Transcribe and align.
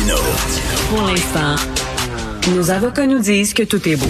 Martino. 0.00 0.16
Pour 0.88 1.02
l'instant, 1.06 1.56
nos 2.54 2.70
avocats 2.70 3.06
nous 3.06 3.18
disent 3.18 3.52
que 3.54 3.62
tout 3.62 3.86
est 3.88 3.96
beau. 3.96 4.06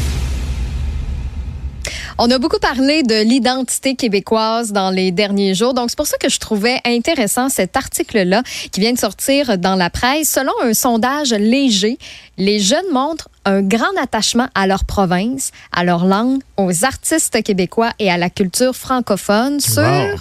On 2.19 2.31
a 2.31 2.39
beaucoup 2.39 2.59
parlé 2.59 3.03
de 3.03 3.23
l'identité 3.23 3.95
québécoise 3.95 4.73
dans 4.73 4.91
les 4.91 5.11
derniers 5.11 5.55
jours. 5.55 5.73
Donc, 5.73 5.89
c'est 5.89 5.97
pour 5.97 6.07
ça 6.07 6.19
que 6.19 6.29
je 6.29 6.39
trouvais 6.39 6.79
intéressant 6.85 7.49
cet 7.49 7.77
article-là 7.77 8.43
qui 8.73 8.81
vient 8.81 8.93
de 8.93 8.99
sortir 8.99 9.57
dans 9.57 9.75
la 9.75 9.89
presse. 9.89 10.29
Selon 10.31 10.53
un 10.63 10.75
sondage 10.75 11.31
léger, 11.31 11.99
les 12.37 12.61
jeunes 12.61 12.91
montrent 12.93 13.31
un 13.47 13.63
grand 13.63 13.97
attachement 14.01 14.49
à 14.55 14.67
leur 14.67 14.85
province, 14.85 15.51
à 15.73 15.83
leur 15.83 16.05
langue, 16.05 16.41
aux 16.59 16.85
artistes 16.85 17.43
québécois 17.43 17.93
et 17.99 18.11
à 18.11 18.19
la 18.19 18.29
culture 18.29 18.77
francophone 18.77 19.61
sur 19.61 19.83
Wow. 19.83 20.19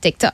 TikTok. 0.00 0.32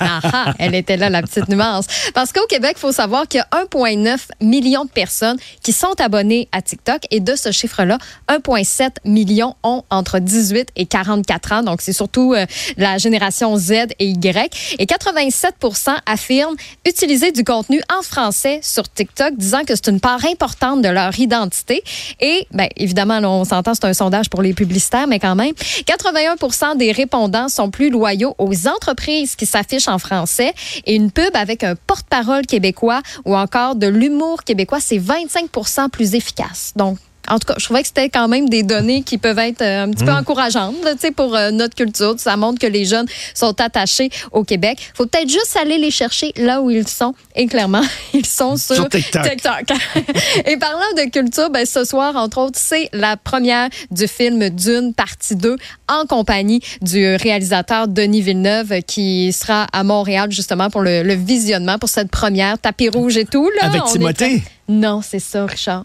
Ah, 0.00 0.20
ah, 0.24 0.54
elle 0.58 0.74
était 0.74 0.96
là, 0.96 1.10
la 1.10 1.22
petite 1.22 1.48
nuance. 1.48 1.86
Parce 2.14 2.32
qu'au 2.32 2.46
Québec, 2.46 2.74
il 2.76 2.80
faut 2.80 2.92
savoir 2.92 3.28
qu'il 3.28 3.38
y 3.38 3.56
a 3.56 3.64
1,9 3.64 4.18
million 4.40 4.84
de 4.84 4.90
personnes 4.90 5.36
qui 5.62 5.72
sont 5.72 5.94
abonnées 6.00 6.48
à 6.52 6.62
TikTok. 6.62 7.02
Et 7.10 7.20
de 7.20 7.36
ce 7.36 7.52
chiffre-là, 7.52 7.98
1,7 8.28 8.90
million 9.04 9.54
ont 9.62 9.84
entre 9.90 10.18
18 10.18 10.70
et 10.76 10.86
44 10.86 11.52
ans. 11.52 11.62
Donc, 11.62 11.82
c'est 11.82 11.92
surtout 11.92 12.34
euh, 12.34 12.46
la 12.76 12.98
génération 12.98 13.56
Z 13.56 13.72
et 13.98 14.06
Y. 14.06 14.76
Et 14.78 14.86
87% 14.86 15.96
affirment 16.06 16.56
utiliser 16.86 17.32
du 17.32 17.44
contenu 17.44 17.80
en 17.96 18.02
français 18.02 18.60
sur 18.62 18.88
TikTok, 18.88 19.36
disant 19.36 19.64
que 19.64 19.74
c'est 19.74 19.88
une 19.88 20.00
part 20.00 20.24
importante 20.24 20.82
de 20.82 20.88
leur 20.88 21.18
identité. 21.18 21.82
Et, 22.20 22.46
bien, 22.52 22.68
évidemment, 22.76 23.20
là, 23.20 23.30
on 23.30 23.44
s'entend, 23.44 23.74
c'est 23.74 23.84
un 23.84 23.94
sondage 23.94 24.28
pour 24.30 24.42
les 24.42 24.54
publicitaires, 24.54 25.06
mais 25.06 25.18
quand 25.18 25.34
même, 25.34 25.52
81% 25.52 26.76
des 26.76 26.92
répondants 26.92 27.48
sont 27.48 27.70
plus 27.70 27.90
loyaux 27.90 28.34
aux 28.38 28.68
entreprises 28.68 29.36
qui 29.36 29.46
s'affichent 29.52 29.88
en 29.88 29.98
français. 29.98 30.52
Et 30.86 30.94
une 30.94 31.10
pub 31.10 31.34
avec 31.34 31.64
un 31.64 31.74
porte-parole 31.74 32.46
québécois 32.46 33.02
ou 33.24 33.36
encore 33.36 33.76
de 33.76 33.86
l'humour 33.86 34.44
québécois, 34.44 34.80
c'est 34.80 34.98
25% 34.98 35.90
plus 35.90 36.14
efficace. 36.14 36.72
Donc, 36.76 36.98
en 37.32 37.38
tout 37.38 37.46
cas, 37.46 37.54
je 37.56 37.64
trouvais 37.64 37.80
que 37.80 37.88
c'était 37.88 38.10
quand 38.10 38.28
même 38.28 38.50
des 38.50 38.62
données 38.62 39.02
qui 39.02 39.16
peuvent 39.16 39.38
être 39.38 39.62
euh, 39.62 39.84
un 39.84 39.90
petit 39.90 40.04
peu 40.04 40.12
encourageantes 40.12 40.74
là, 40.84 40.92
pour 41.16 41.34
euh, 41.34 41.50
notre 41.50 41.74
culture. 41.74 42.14
Ça 42.18 42.36
montre 42.36 42.58
que 42.58 42.66
les 42.66 42.84
jeunes 42.84 43.06
sont 43.34 43.58
attachés 43.58 44.10
au 44.32 44.44
Québec. 44.44 44.78
faut 44.94 45.06
peut-être 45.06 45.30
juste 45.30 45.56
aller 45.58 45.78
les 45.78 45.90
chercher 45.90 46.32
là 46.36 46.60
où 46.60 46.70
ils 46.70 46.86
sont. 46.86 47.14
Et 47.34 47.46
clairement, 47.46 47.80
ils 48.12 48.26
sont 48.26 48.58
sur, 48.58 48.74
Sur 48.74 48.88
TikTok. 48.90 49.22
Et 50.46 50.58
parlant 50.58 50.92
de 50.94 51.10
culture, 51.10 51.48
ben, 51.48 51.64
ce 51.64 51.84
soir, 51.84 52.16
entre 52.16 52.38
autres, 52.38 52.58
c'est 52.60 52.90
la 52.92 53.16
première 53.16 53.70
du 53.90 54.06
film 54.06 54.50
Dune, 54.50 54.92
partie 54.92 55.34
2, 55.34 55.56
en 55.88 56.04
compagnie 56.04 56.60
du 56.82 57.16
réalisateur 57.16 57.88
Denis 57.88 58.20
Villeneuve, 58.20 58.82
qui 58.86 59.32
sera 59.32 59.66
à 59.72 59.84
Montréal 59.84 60.30
justement 60.30 60.68
pour 60.68 60.82
le, 60.82 61.02
le 61.02 61.14
visionnement, 61.14 61.78
pour 61.78 61.88
cette 61.88 62.10
première, 62.10 62.58
tapis 62.58 62.90
rouge 62.90 63.16
et 63.16 63.24
tout. 63.24 63.48
Là, 63.58 63.68
Avec 63.68 63.84
Timothée? 63.84 64.42
Non, 64.68 65.00
c'est 65.02 65.18
ça, 65.18 65.46
Richard. 65.46 65.84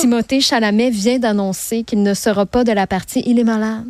Timothée 0.00 0.40
Chalamet 0.40 0.90
vient 0.90 1.20
d'annoncer 1.20 1.84
qu'il 1.84 2.02
ne 2.02 2.12
sera 2.12 2.44
pas 2.44 2.64
de 2.64 2.72
la 2.72 2.88
partie 2.88 3.22
Il 3.24 3.38
est 3.38 3.44
malade. 3.44 3.84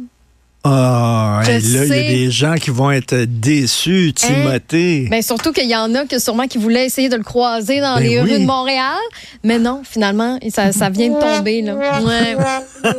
Ah, 0.64 1.42
là, 1.44 1.58
il 1.58 1.70
y 1.72 1.78
a 1.78 1.86
des 1.86 2.30
gens 2.30 2.54
qui 2.54 2.70
vont 2.70 2.92
être 2.92 3.24
déçus, 3.24 4.12
Timothée. 4.14 5.08
Ben, 5.10 5.20
surtout 5.20 5.50
qu'il 5.52 5.68
y 5.68 5.74
en 5.74 5.92
a 5.96 6.04
que 6.04 6.20
sûrement 6.20 6.46
qui 6.46 6.58
voulaient 6.58 6.86
essayer 6.86 7.08
de 7.08 7.16
le 7.16 7.24
croiser 7.24 7.80
dans 7.80 7.96
Ben 7.96 8.02
les 8.04 8.20
oui. 8.20 8.34
rues 8.34 8.40
de 8.40 8.46
Montréal. 8.46 8.98
Mais 9.42 9.58
non, 9.58 9.82
finalement, 9.82 10.38
ça, 10.50 10.70
ça 10.70 10.88
vient 10.88 11.08
de 11.08 11.18
tomber. 11.18 11.62
Là. 11.62 11.74
Ouais. 11.74 12.36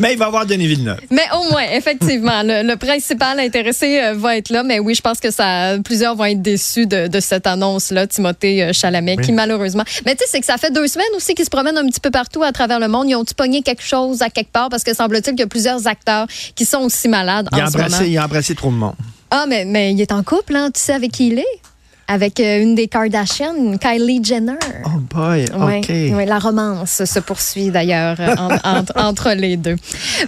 Mais 0.00 0.12
il 0.12 0.18
va 0.18 0.24
y 0.24 0.28
avoir 0.28 0.46
Denis 0.46 0.66
Villeneuve. 0.66 1.00
Mais 1.10 1.24
au 1.38 1.50
moins, 1.50 1.64
effectivement, 1.72 2.42
le, 2.42 2.66
le 2.66 2.76
principal 2.76 3.38
intéressé 3.38 4.00
euh, 4.00 4.14
va 4.14 4.38
être 4.38 4.48
là. 4.48 4.62
Mais 4.62 4.78
oui, 4.78 4.94
je 4.94 5.02
pense 5.02 5.20
que 5.20 5.30
ça, 5.30 5.76
plusieurs 5.84 6.14
vont 6.16 6.24
être 6.24 6.40
déçus 6.40 6.86
de, 6.86 7.06
de 7.06 7.20
cette 7.20 7.46
annonce-là, 7.46 8.06
Timothée 8.06 8.62
euh, 8.62 8.72
Chalamet, 8.72 9.18
qui 9.18 9.32
malheureusement. 9.32 9.84
Mais 10.06 10.14
tu 10.14 10.20
sais, 10.24 10.30
c'est 10.30 10.40
que 10.40 10.46
ça 10.46 10.56
fait 10.56 10.72
deux 10.72 10.86
semaines 10.86 11.06
aussi 11.16 11.34
qu'ils 11.34 11.44
se 11.44 11.50
promènent 11.50 11.76
un 11.76 11.86
petit 11.86 12.00
peu 12.00 12.10
partout 12.10 12.42
à 12.42 12.52
travers 12.52 12.80
le 12.80 12.88
monde. 12.88 13.10
Ils 13.10 13.14
ont-tu 13.16 13.34
pogné 13.34 13.60
quelque 13.60 13.82
chose 13.82 14.22
à 14.22 14.30
quelque 14.30 14.52
part? 14.52 14.70
Parce 14.70 14.84
que 14.84 14.94
semble-t-il 14.94 15.32
qu'il 15.34 15.40
y 15.40 15.42
a 15.42 15.48
plusieurs 15.48 15.86
acteurs 15.86 16.13
qui 16.54 16.64
sont 16.64 16.78
aussi 16.80 17.08
malades 17.08 17.48
Il 17.52 17.60
a, 17.60 17.64
en 17.64 17.70
ce 17.70 17.78
moment. 17.78 18.00
il 18.00 18.18
a 18.18 18.24
embrassé 18.24 18.54
trop 18.54 18.70
de 18.70 18.76
monde. 18.76 18.94
Ah, 19.30 19.46
mais, 19.48 19.64
mais 19.64 19.92
il 19.92 20.00
est 20.00 20.12
en 20.12 20.22
couple, 20.22 20.54
hein? 20.56 20.70
Tu 20.72 20.80
sais 20.80 20.92
avec 20.94 21.12
qui 21.12 21.28
il 21.28 21.38
est? 21.38 21.60
Avec 22.06 22.38
euh, 22.40 22.60
une 22.60 22.74
des 22.74 22.86
Kardashians, 22.86 23.78
Kylie 23.78 24.22
Jenner. 24.22 24.58
Oh 24.84 24.98
boy, 25.14 25.46
OK. 25.54 25.88
ouais, 25.88 26.26
la 26.26 26.38
romance 26.38 27.02
se 27.04 27.18
poursuit 27.18 27.70
d'ailleurs 27.70 28.16
euh, 28.20 28.34
en- 28.36 28.84
entre, 29.08 29.30
les 29.32 29.56
deux. 29.56 29.76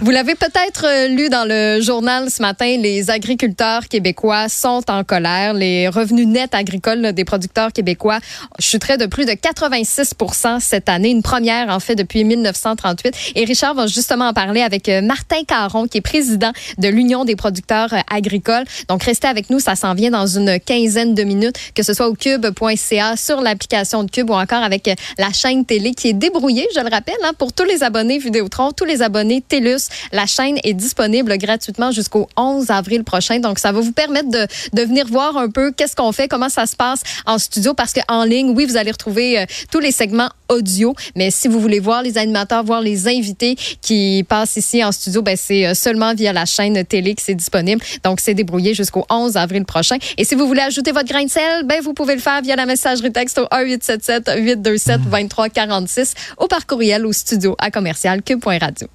Vous 0.01 0.09
l'avez 0.09 0.33
peut-être 0.33 0.85
euh, 0.87 1.07
lu 1.07 1.29
dans 1.29 1.47
le 1.47 1.79
journal 1.81 2.31
ce 2.31 2.41
matin, 2.41 2.77
les 2.79 3.11
agriculteurs 3.11 3.87
québécois 3.87 4.49
sont 4.49 4.81
en 4.89 5.03
colère. 5.03 5.53
Les 5.53 5.87
revenus 5.87 6.25
nets 6.27 6.55
agricoles 6.55 7.13
des 7.13 7.25
producteurs 7.25 7.71
québécois 7.71 8.19
chuteraient 8.59 8.97
de 8.97 9.05
plus 9.05 9.25
de 9.25 9.33
86% 9.33 10.59
cette 10.59 10.89
année, 10.89 11.09
une 11.09 11.21
première 11.21 11.69
en 11.69 11.79
fait 11.79 11.95
depuis 11.95 12.23
1938. 12.23 13.33
Et 13.35 13.45
Richard 13.45 13.75
va 13.75 13.87
justement 13.87 14.29
en 14.29 14.33
parler 14.33 14.61
avec 14.61 14.89
Martin 15.03 15.43
Caron, 15.47 15.87
qui 15.87 15.99
est 15.99 16.01
président 16.01 16.51
de 16.77 16.87
l'Union 16.87 17.23
des 17.25 17.35
producteurs 17.35 17.93
agricoles. 18.11 18.65
Donc 18.89 19.03
restez 19.03 19.27
avec 19.27 19.49
nous, 19.49 19.59
ça 19.59 19.75
s'en 19.75 19.93
vient 19.93 20.11
dans 20.11 20.25
une 20.27 20.59
quinzaine 20.59 21.13
de 21.13 21.23
minutes, 21.23 21.55
que 21.75 21.83
ce 21.83 21.93
soit 21.93 22.07
au 22.07 22.13
cube.ca, 22.13 23.15
sur 23.15 23.41
l'application 23.41 24.03
de 24.03 24.11
Cube 24.11 24.29
ou 24.29 24.33
encore 24.33 24.63
avec 24.63 24.87
euh, 24.87 24.95
la 25.17 25.31
chaîne 25.31 25.65
télé 25.65 25.93
qui 25.93 26.09
est 26.09 26.13
débrouillée, 26.13 26.67
je 26.75 26.79
le 26.79 26.89
rappelle, 26.89 27.15
hein, 27.23 27.31
pour 27.37 27.53
tous 27.53 27.63
les 27.63 27.83
abonnés 27.83 28.17
Vidéotron, 28.17 28.71
tous 28.71 28.85
les 28.85 29.01
abonnés 29.01 29.41
TELUS. 29.41 29.89
La 30.11 30.25
chaîne 30.25 30.57
est 30.63 30.73
disponible 30.73 31.37
gratuitement 31.37 31.91
jusqu'au 31.91 32.27
11 32.37 32.69
avril 32.69 33.03
prochain. 33.03 33.39
Donc, 33.39 33.59
ça 33.59 33.71
va 33.71 33.79
vous 33.79 33.91
permettre 33.91 34.29
de, 34.29 34.47
venir 34.81 35.07
voir 35.07 35.37
un 35.37 35.49
peu 35.49 35.71
qu'est-ce 35.71 35.95
qu'on 35.95 36.11
fait, 36.11 36.27
comment 36.27 36.49
ça 36.49 36.65
se 36.65 36.75
passe 36.75 37.01
en 37.25 37.37
studio, 37.37 37.73
parce 37.73 37.93
qu'en 37.93 38.23
ligne, 38.23 38.53
oui, 38.55 38.65
vous 38.65 38.77
allez 38.77 38.91
retrouver 38.91 39.39
euh, 39.39 39.45
tous 39.71 39.79
les 39.79 39.91
segments 39.91 40.29
audio, 40.49 40.95
mais 41.15 41.31
si 41.31 41.47
vous 41.47 41.59
voulez 41.59 41.79
voir 41.79 42.01
les 42.01 42.17
animateurs, 42.17 42.63
voir 42.63 42.81
les 42.81 43.07
invités 43.07 43.55
qui 43.81 44.25
passent 44.27 44.57
ici 44.57 44.83
en 44.83 44.91
studio, 44.91 45.21
ben, 45.21 45.35
c'est 45.37 45.67
euh, 45.67 45.73
seulement 45.73 46.13
via 46.13 46.33
la 46.33 46.45
chaîne 46.45 46.83
télé 46.85 47.15
que 47.15 47.21
c'est 47.21 47.35
disponible. 47.35 47.81
Donc, 48.03 48.19
c'est 48.19 48.33
débrouillé 48.33 48.73
jusqu'au 48.73 49.05
11 49.09 49.37
avril 49.37 49.65
prochain. 49.65 49.97
Et 50.17 50.23
si 50.23 50.35
vous 50.35 50.47
voulez 50.47 50.61
ajouter 50.61 50.91
votre 50.91 51.07
grain 51.07 51.23
de 51.23 51.29
sel, 51.29 51.65
ben, 51.65 51.81
vous 51.81 51.93
pouvez 51.93 52.15
le 52.15 52.21
faire 52.21 52.41
via 52.41 52.55
la 52.55 52.65
messagerie 52.65 53.11
texte 53.11 53.37
au 53.39 53.47
1877 53.55 54.31
827 54.37 55.01
2346 55.01 56.13
ou 56.41 56.47
par 56.47 56.65
courriel 56.65 57.05
au 57.05 57.13
studio 57.13 57.55
à 57.59 57.71
commercial 57.71 58.21
cube.radio. 58.21 58.87